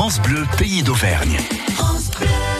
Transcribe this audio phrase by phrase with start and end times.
[0.00, 1.36] France Bleu, pays d'Auvergne.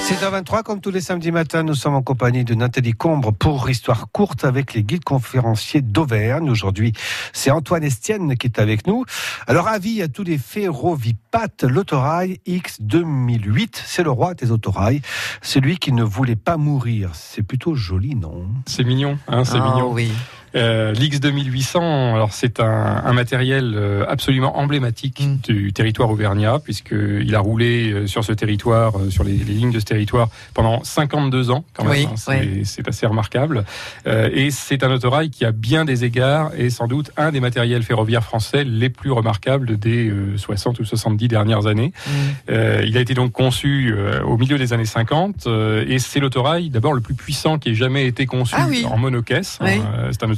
[0.02, 3.32] C'est à 23 comme tous les samedis matins, nous sommes en compagnie de Nathalie Combre
[3.32, 6.50] pour Histoire courte avec les guides conférenciers d'Auvergne.
[6.50, 6.92] Aujourd'hui,
[7.32, 9.06] c'est Antoine Estienne qui est avec nous.
[9.46, 15.00] Alors, avis à tous les ferrovipates, l'autorail X 2008, c'est le roi des autorails,
[15.40, 17.12] celui qui ne voulait pas mourir.
[17.14, 18.48] C'est plutôt joli, non?
[18.66, 19.92] C'est mignon, hein, c'est Ah mignon.
[19.92, 20.12] oui.
[20.56, 25.36] Euh, L'X 2800, alors c'est un, un matériel euh, absolument emblématique Mm.
[25.48, 29.80] du territoire auvergnat, puisqu'il a roulé euh, sur ce territoire, sur les, les lignes de
[29.80, 31.92] ce territoire, pendant 52 ans, quand même.
[31.92, 32.14] Oui, hein.
[32.16, 32.84] c'est oui.
[32.86, 33.64] assez remarquable.
[34.06, 37.40] Euh, et c'est un autorail qui a bien des égards et sans doute un des
[37.40, 41.92] matériels ferroviaires français les plus remarquables des euh, 60 ou 70 dernières années.
[42.06, 42.10] Mm.
[42.50, 46.70] Euh, il a été donc conçu au milieu des années 50 euh, et c'est l'autorail
[46.70, 48.84] d'abord le plus puissant qui ait jamais été conçu Ah oui.
[48.90, 49.58] en monocaisse.
[49.60, 49.72] Oui.
[49.74, 49.84] hein.
[49.98, 50.28] Euh, c'est un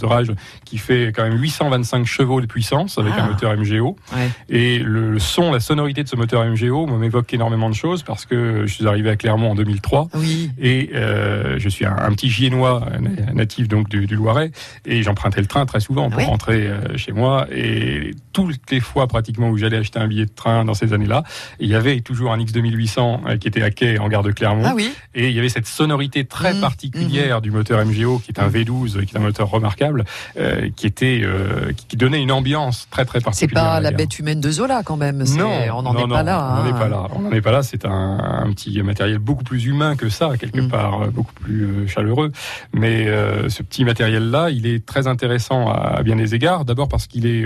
[0.65, 3.25] qui fait quand même 825 chevaux de puissance avec Ah.
[3.25, 3.97] un moteur MGO.
[4.15, 4.29] Ouais.
[4.49, 8.65] Et le son, la sonorité de ce moteur MGO m'évoque énormément de choses parce que
[8.67, 10.51] je suis arrivé à Clermont en 2003 Oui.
[10.61, 12.87] et euh, je suis un, un petit giennois
[13.35, 14.51] natif donc du, du Loiret
[14.87, 16.25] et j'empruntais le train très souvent pour Oui.
[16.27, 20.31] rentrer euh, chez moi et toutes les fois pratiquement où j'allais acheter un billet de
[20.35, 21.23] train dans ces années-là,
[21.61, 24.33] il y avait toujours un X 2800 euh, qui était à quai en gare de
[24.33, 24.91] Clermont Ah oui.
[25.15, 26.61] et il y avait cette sonorité très Mhm.
[26.61, 29.92] particulière du moteur MGO qui est un V12 qui est un moteur remarquable
[30.37, 33.65] euh, qui était euh, qui, donnait une ambiance très très C'est particulière.
[33.65, 35.25] pas à la bête humaine de Zola quand même.
[35.27, 36.57] c'est- Non, on n'en non, est pas là.
[36.59, 36.69] On n'en hein.
[36.77, 37.07] est pas là.
[37.15, 37.63] On n'en est pas là.
[37.63, 40.69] C'est un, un petit matériel beaucoup plus humain que ça, quelque Mm.
[40.69, 42.33] part, euh, beaucoup plus chaleureux.
[42.73, 43.07] Mais
[43.49, 46.65] ce petit matériel-là, il est très intéressant à, à bien des égards.
[46.65, 47.45] D'abord parce qu'il est,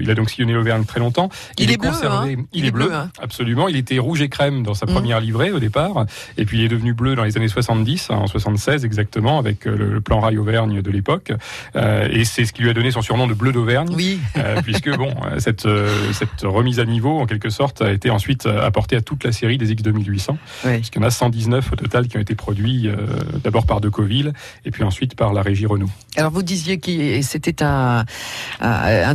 [0.00, 1.28] il a donc sillonné l'Auvergne très longtemps.
[1.58, 2.24] Il est bleu, hein.
[2.52, 3.08] Il, est bleu, hein.
[3.22, 3.68] absolument.
[3.68, 4.90] Il était rouge et crème dans sa Mm.
[4.92, 8.14] première livrée au départ, et puis il est devenu bleu dans les années 70, hein,
[8.16, 11.32] en 76 exactement, avec le plan rail Auvergne de l'époque.
[11.80, 13.88] Euh, et c'est ce qui lui a donné son surnom de bleu d'Auvergne.
[13.94, 14.20] Oui.
[14.36, 15.66] Euh, puisque bon, euh, cette,
[16.12, 19.58] cette remise à niveau, en quelque sorte, a été ensuite apportée à toute la série
[19.58, 20.76] des X 2800, oui.
[20.76, 22.88] puisqu'il y en a 119 au total qui ont été produits
[23.42, 24.32] d'abord par Decoville
[24.64, 25.90] et puis ensuite par la régie Renault.
[26.16, 28.04] Alors vous disiez que c'était un,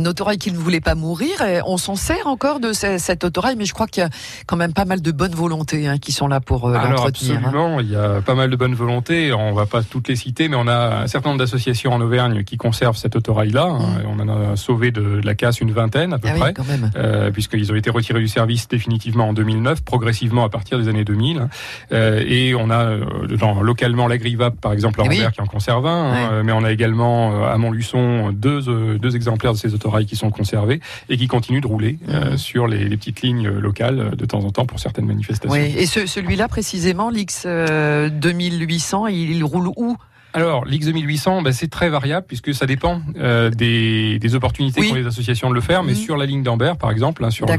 [0.06, 1.40] autorail qui ne voulait pas mourir.
[1.42, 4.10] Et on s'en sert encore de ce- cet autorail, mais je crois qu'il y a
[4.46, 7.34] quand même pas mal de bonnes volontés hein, qui sont là pour euh, Alors l'entretenir.
[7.34, 7.42] hein.
[7.44, 9.32] absolument, il y a pas mal de bonnes volontés.
[9.32, 12.44] On va pas toutes les citer, mais on a un certain nombre d'associations en Auvergne
[12.44, 13.64] qui conservent cet autorail-là.
[13.70, 14.02] hein.
[14.08, 16.32] On en a sauvé de, de la casse une vingtaine à peu Mm.
[16.34, 16.48] Ah près.
[16.48, 16.90] oui, quand même.
[16.96, 21.04] euh, puisqu'ils ont été retirés du service définitivement en 2009, progressivement à partir des années
[21.04, 21.48] 2000.
[21.92, 23.04] Euh, et on a euh,
[23.38, 25.20] dans, localement l'Agrivap, par exemple, à Eh oui.
[25.32, 29.58] Qui en conserve un, hein, mais on a également à Montluçon deux, deux exemplaires de
[29.58, 32.36] ces autorails qui sont conservés et qui continuent de rouler euh, Mhm.
[32.38, 35.52] sur les, les petites lignes locales de temps en temps pour certaines manifestations.
[35.60, 35.74] Oui.
[35.78, 39.96] Et ce- celui-là précisément, l'X euh, 2800, il, il roule où?
[40.36, 44.88] Alors, l'X 2800, bah, c'est très variable puisque ça dépend euh, des, des opportunités Oui.
[44.90, 45.82] qu'ont les associations de le faire.
[45.82, 45.98] Mais Mhm.
[45.98, 47.54] sur la ligne d'Ambert, par exemple, hein, sur le,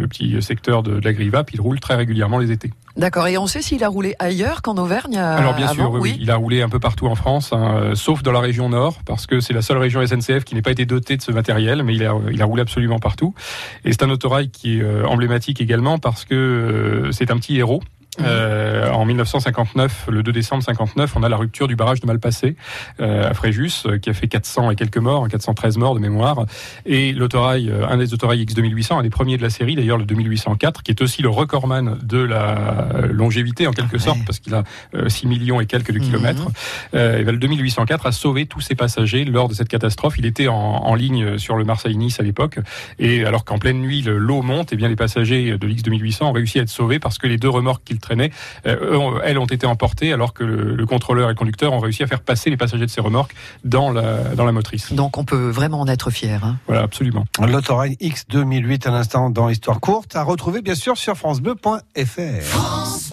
[0.00, 2.70] le petit secteur de, de l'Agrivap, il roule très régulièrement les étés.
[2.96, 3.26] D'accord.
[3.26, 6.16] Et on sait s'il a roulé ailleurs qu'en Auvergne euh, Alors bien sûr, oui, oui.
[6.20, 8.98] il a roulé un peu partout en France, hein, euh, sauf dans la région Nord,
[9.04, 11.82] parce que c'est la seule région SNCF qui n'est pas été dotée de ce matériel,
[11.82, 13.34] mais il a, il a roulé absolument partout.
[13.84, 17.56] Et c'est un autorail qui est euh, emblématique également parce que euh, c'est un petit
[17.56, 17.82] héros.
[18.20, 18.63] Euh,
[19.04, 22.56] en 1959, le 2 décembre 59, on a la rupture du barrage de Malpassé
[23.00, 26.46] euh, à Fréjus, euh, qui a fait 400 et quelques morts, 413 morts de mémoire.
[26.86, 29.98] Et l'autorail, euh, un des autorails X 2800, un des premiers de la série, d'ailleurs
[29.98, 34.24] le 2804, qui est aussi le recordman de la longévité en quelque Ah sorte, ouais.
[34.26, 36.04] parce qu'il a euh, 6 millions et quelques de Mhm.
[36.06, 36.48] kilomètres.
[36.94, 40.14] Euh, et ben, le 2804 a sauvé tous ses passagers lors de cette catastrophe.
[40.18, 42.58] Il était en, en ligne sur le Marseille-Nice à l'époque,
[42.98, 46.30] et alors qu'en pleine nuit le- l'eau monte, et bien les passagers de l'X 2800
[46.30, 48.30] ont réussi à être sauvés parce que les deux remorques qu'ils traînaient,
[48.66, 51.78] euh, eux elles ont été emportées, alors que le, le contrôleur et le conducteur ont
[51.80, 53.34] réussi à faire passer les passagers de ces remorques
[53.64, 54.92] dans la dans la motrice.
[54.92, 56.44] Donc on peut vraiment en être fier.
[56.44, 56.56] hein.
[56.66, 57.24] Voilà, absolument.
[57.46, 63.00] L'autorail X 2008 à l'instant dans l'histoire courte, à retrouver bien sûr sur francebleu.fr.